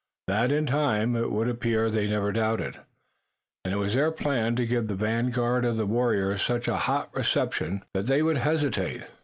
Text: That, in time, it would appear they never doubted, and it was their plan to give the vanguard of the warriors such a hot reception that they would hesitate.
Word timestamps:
That, 0.25 0.51
in 0.51 0.65
time, 0.65 1.15
it 1.15 1.31
would 1.31 1.47
appear 1.47 1.91
they 1.91 2.07
never 2.07 2.31
doubted, 2.31 2.79
and 3.63 3.71
it 3.71 3.77
was 3.77 3.93
their 3.93 4.09
plan 4.09 4.55
to 4.55 4.65
give 4.65 4.87
the 4.87 4.95
vanguard 4.95 5.63
of 5.63 5.77
the 5.77 5.85
warriors 5.85 6.41
such 6.41 6.67
a 6.67 6.75
hot 6.89 7.13
reception 7.15 7.83
that 7.93 8.07
they 8.07 8.23
would 8.23 8.39
hesitate. 8.39 9.03